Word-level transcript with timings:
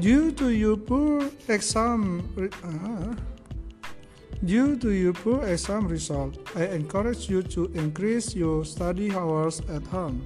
Due 0.00 0.30
to 0.30 0.50
your 0.50 0.76
poor 0.76 1.28
exam, 1.48 2.22
uh-huh. 2.38 3.14
due 4.44 4.76
to 4.76 4.90
your 4.90 5.12
poor 5.12 5.42
exam 5.44 5.88
result, 5.88 6.38
I 6.54 6.66
encourage 6.66 7.28
you 7.28 7.42
to 7.42 7.64
increase 7.74 8.32
your 8.32 8.64
study 8.64 9.10
hours 9.10 9.60
at 9.68 9.82
home. 9.88 10.22